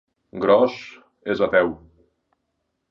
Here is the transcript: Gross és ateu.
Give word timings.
Gross 0.45 0.79
és 1.35 1.45
ateu. 1.49 1.71